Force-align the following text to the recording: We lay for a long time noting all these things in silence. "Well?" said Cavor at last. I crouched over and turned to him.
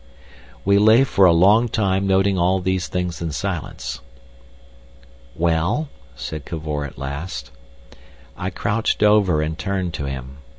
We 0.65 0.79
lay 0.79 1.03
for 1.03 1.25
a 1.25 1.31
long 1.31 1.69
time 1.69 2.07
noting 2.07 2.35
all 2.35 2.59
these 2.59 2.87
things 2.87 3.21
in 3.21 3.31
silence. 3.31 3.99
"Well?" 5.35 5.89
said 6.15 6.43
Cavor 6.43 6.85
at 6.87 6.97
last. 6.97 7.51
I 8.35 8.49
crouched 8.49 9.03
over 9.03 9.43
and 9.43 9.59
turned 9.59 9.93
to 9.93 10.05
him. 10.05 10.37